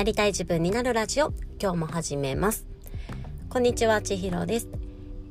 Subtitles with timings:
[0.00, 2.64] なりたい自分になるラジオ今日も始めます。
[3.50, 4.68] こんにちは千尋です、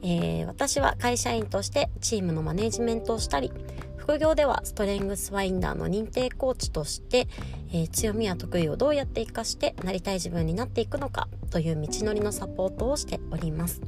[0.04, 3.52] えー、私は会社員としてチームのマネジメントをしたり
[3.98, 7.28] 副業ではストレングスファインダーの認定コーチとして、
[7.74, 13.82] えー、強みや得意をどうやって活かしてなりたい自分になっていくのかという道のりのサポートをしております。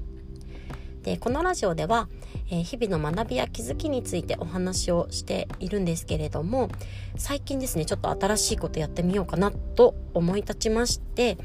[1.03, 2.07] でこのラジオでは、
[2.49, 6.69] えー、日々の学びや気づきについてお話をしているんですけれども
[7.17, 11.37] 最近ですねちょっと新しいことやってみようかなと思い立ちまして、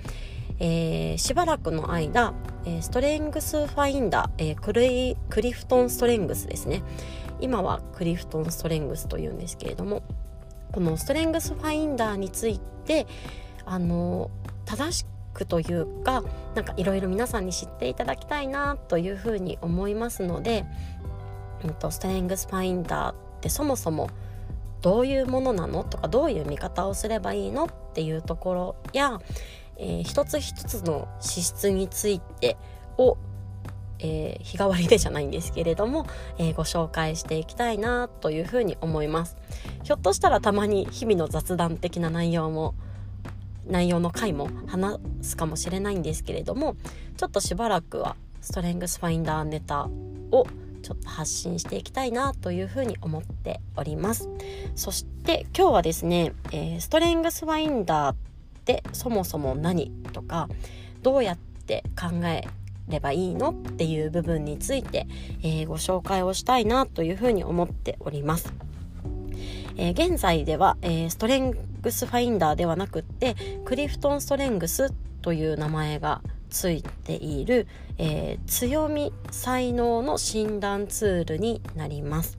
[0.59, 2.34] えー、しばらくの間、
[2.80, 6.83] ストレングスファインダー、えクリクリフトンストレングスですね。
[7.41, 10.02] 今はクリフトンストレングスというんですけれども
[10.73, 13.06] このストレングスファインダーについて
[13.64, 14.30] あの
[14.64, 20.64] 正しくというかなんかいろいろ皆さんに知っていただきたいなというふうに思いますので、
[21.64, 24.08] うんと、ストレングスファインダーってそもそも
[24.80, 29.20] どういうものなのとかどういう見方をすればいいのっていうところや、
[29.78, 32.56] えー、一つ一つの資質について
[32.98, 33.18] を
[33.98, 36.06] えー、日替わりでじゃないんですけれども、
[36.39, 39.36] えー、ご紹介していきたいなというふうに思います。
[39.84, 42.74] ひょっとしたらたまに日々の雑談的な内容も
[43.67, 46.77] 内容の回も話すかもしれないんですけれども
[47.17, 49.89] ちょっとしばらくはストレングスファインダーネタ
[50.31, 50.47] を
[50.83, 54.28] ちょっと発信していきたいなというふうに思っております。
[54.77, 58.17] そして今日はですね、えー、ストレングスファインダーっ
[58.64, 60.48] てそもそも何とか
[61.03, 62.45] どうやって考え
[62.89, 65.08] ればいいのっていう部分について、
[65.42, 68.53] えー、ご紹介をしたいなというふうに思っております。
[69.77, 71.50] えー、現在では、えー、ストレン
[71.82, 77.66] グスファインダーではなくってクリフトンストレングスという名前がついている、
[77.98, 82.38] えー、強み才能の診断ツールになります。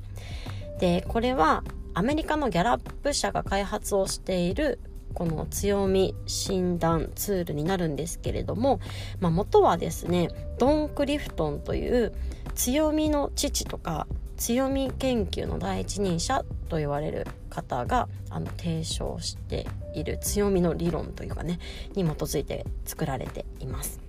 [0.79, 1.63] でこれは
[1.94, 4.79] アメリカのギャラップ社が開発をしている
[5.13, 8.79] この強み診断ツールになるんですけれども、
[9.19, 10.29] まあ、元はですね
[10.59, 12.13] ドン・クリフトンという
[12.53, 14.07] 強みの父とか
[14.38, 21.59] 強み研究の第一人者と言われる方があの提唱している強みの理論というかね
[21.96, 24.00] に基づいて作られています。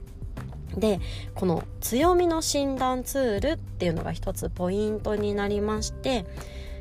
[0.77, 1.01] で
[1.35, 6.27] この強みの診断ツールっていうのが一つポイントになりまして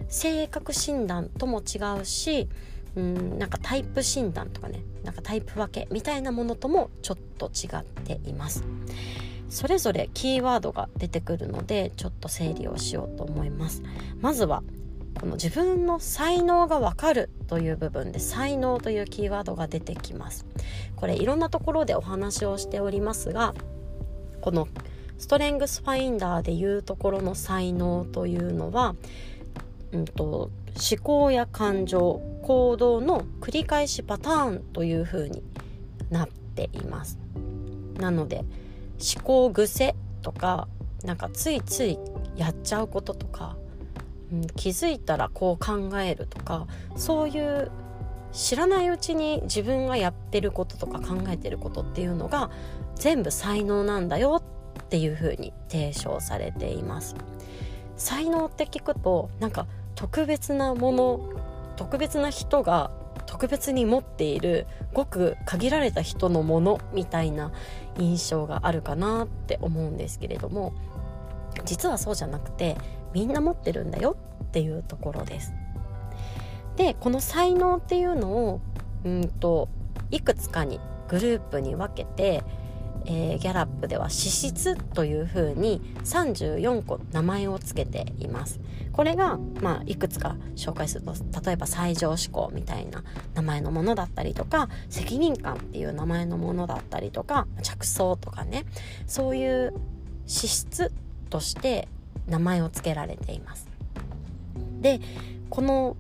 [0.10, 2.50] 性格診断とも違うし
[2.96, 8.64] うんなんかタイプ診断とかねなんかタイプ分けみたいなものともちょっと違っています。
[9.50, 13.84] それぞれキーワードが出てくるのでちょっと整理をしようと思います。
[14.22, 14.64] まずは
[15.20, 20.46] この自分の才能がわかるという部分で才能というキーワードが出てきます。
[20.96, 23.56] これいろんなところでお話をしておりますが
[24.42, 24.68] この
[25.18, 28.96] ストレングスファインダーでいうところの才能というのは、
[29.92, 35.44] うんと、思考や感情行動の繰り返しパターンというふうに
[36.12, 37.18] なっています。
[37.98, 38.46] なので
[39.00, 40.68] 思考癖とか
[41.04, 41.98] なんかついつい
[42.36, 43.56] やっちゃうこととか、
[44.32, 47.72] うん、気づいたらこう考えるとかそういう
[48.32, 52.52] 知らないうちに自分がやってることとか考えてることっていうのが
[52.96, 54.44] 全部才能なんだよ
[54.80, 57.16] っていう風に提唱されています。
[57.96, 59.66] 才能って聞くとなんか
[59.96, 61.30] 特別なもの
[61.78, 62.92] 特別な人が
[63.38, 67.52] 特別に持っているごく限られた人のものみたいな
[68.00, 70.74] 印象があるかなって思うんですけれども
[71.64, 72.78] 実はそうじゃなくて
[73.14, 75.54] みんな持ってるんだよっていうところです。
[76.78, 78.62] でこの才能っていうのを
[79.06, 79.70] うんと
[80.10, 82.44] いくつかにグループに分けて
[83.08, 88.60] えー、ギャラップでは資質というふうに34個名前を付けています。
[88.92, 91.14] これが、まあ、いくつか紹介すると
[91.46, 93.04] 例えば最上志向みたいな
[93.36, 98.66] 名前のものだったりとか責任感っていう名前のものだったりとか着想とかね
[99.06, 99.74] そういう
[100.26, 100.92] 資質
[101.30, 101.88] として
[102.28, 103.68] 名前を付けられています。
[104.82, 105.00] で
[105.50, 105.96] この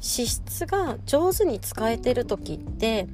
[0.00, 3.08] 資質が上手に使えてる時って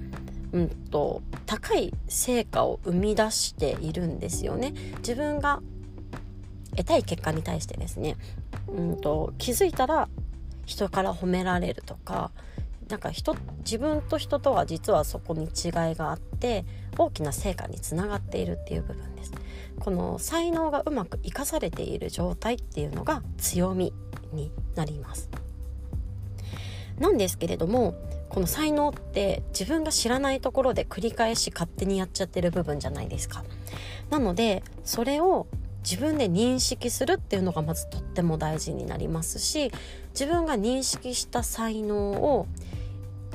[0.55, 4.73] うんと高い成果を生み出しているんですよね。
[4.99, 5.61] 自分が
[6.77, 8.17] 得たい結果に対してですね。
[8.69, 10.09] うんと気づいたら
[10.65, 12.31] 人から褒められるとか
[12.89, 15.51] なんか人自分と人とは実はそこに違い
[15.97, 16.65] があって
[16.97, 19.33] 大きな成果につながっているっていう部分です。
[19.81, 23.93] この才能がうまく生かされている状態っていうのが強み
[24.33, 25.29] になります。
[27.01, 27.95] なんですけれども
[28.35, 33.45] この才能って自分が知らないところで繰り返し勝手にやっちゃってる部分じゃないですか。
[34.11, 35.47] なのでそれを
[35.89, 39.71] 自分で認識するっていうのがまずとっても大事になりますし
[40.11, 42.49] 自分が認識した才能を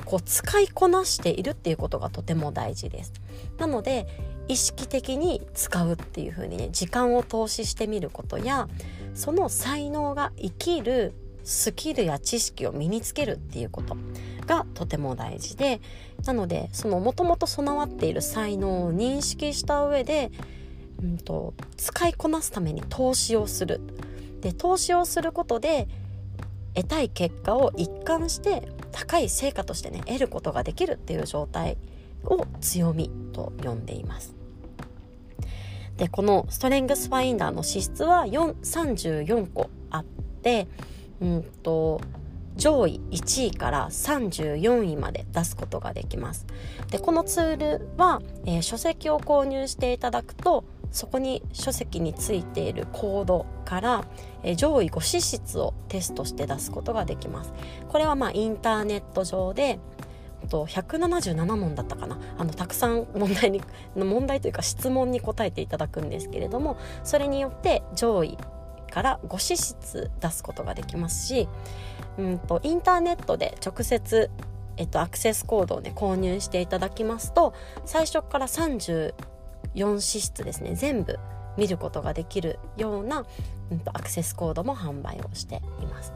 [0.04, 3.14] こう使いこなしているっていうことがとても大事です。
[3.56, 4.06] なので
[4.48, 8.68] 意識的に使うっていう風にね時間を投資してみることや
[9.14, 13.96] その才能が生きるスキルや知識を身につけるっていうこと
[14.50, 15.80] がとても大事で
[16.24, 20.32] なのでそのもともと備わっている才能を認識した上で、
[21.00, 23.80] うんと、使いこなすために投資をする
[24.40, 25.86] で投資をすることで
[26.74, 31.76] 得たい結果を一貫して高い成果としてね得ることができるっていう状態
[32.24, 34.34] を強みと呼んでいます。
[35.96, 40.04] でこのストレングスファインダーの資質は34個あっ
[40.42, 40.66] て
[41.20, 42.00] うんと
[42.60, 46.46] 上位1位から34位まで出すことができます。
[46.90, 54.04] でこのツールは、えー、書籍を購入していただくとそこに書籍についているコードから、
[54.42, 57.52] えー、上位5資質をテストして出すことができます。
[57.88, 59.78] これはまあインターネット上で
[60.50, 63.62] と177問だったかなあのたくさん問題に
[63.94, 68.38] 問題というか質問に答えていただくんですけれどもそれによって上位
[68.90, 71.48] から5資質出すことができますし
[72.18, 74.30] うんとインターネットで直接、
[74.76, 77.54] えっと、アクセスコードをね購入していただきますと
[77.84, 81.18] 最初から34資質ですね全部
[81.56, 83.24] 見ることができるような、
[83.70, 86.12] うんと、アクセスコードも販売をしています。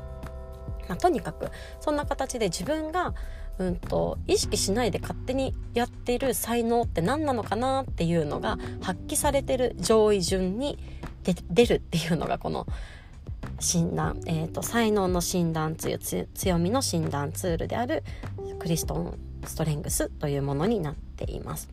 [0.89, 1.49] まあ、とにかく
[1.81, 3.15] そんな形で自分が、
[3.59, 10.79] うんと、意識しないで勝手にやっている才能って何なのかなっていうのが発揮されてる上位順に
[11.33, 12.67] 出るっていうのがこの
[13.61, 18.03] 診断、えーと、才能の診断ツー強みの診断ツールである
[18.59, 21.69] クリフトンストレングスというものになっています。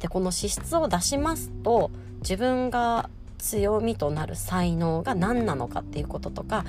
[0.00, 1.90] でこの資質を出しますと
[2.20, 6.64] 自分が強みとなる才能が何なのかっていうこととか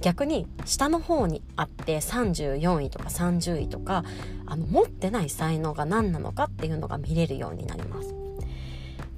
[0.00, 4.04] 逆に下の方にあって34位とか30位とか
[4.46, 8.19] あの持ってない才能が何なのかっていうのが見れるようになります。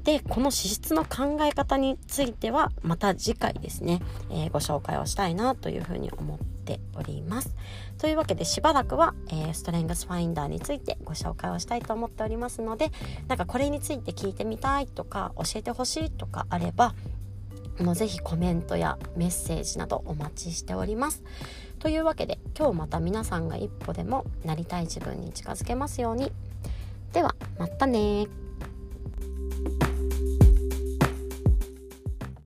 [0.05, 4.01] でこの資質の考え方についてはまた次回ですね、
[4.31, 7.55] えー、ご紹介をしたいなというふうに思っております。
[7.99, 12.91] というわけでしばらくは、えー、ストレングスファインダーについてご紹介をしたいと思っておりますので
[13.29, 16.95] なんかこれについて聞いてみたいとか教えてほしいとかあれば
[17.81, 21.23] もうぜひコメントやメッセージなどお待ちしております。
[21.79, 26.33] というわけで今日また皆さんが一歩でもなりたい自分に近づけますように。
[27.13, 28.27] ではまたね